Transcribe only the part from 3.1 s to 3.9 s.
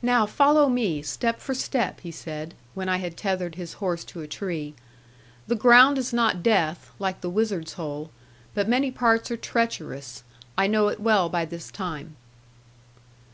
tethered his